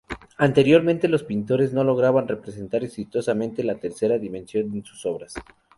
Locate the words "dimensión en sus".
4.17-5.05